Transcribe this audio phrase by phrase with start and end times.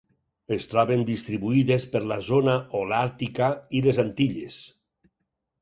[0.55, 4.63] Es troben distribuïdes per la zona holàrtica i les Antilles.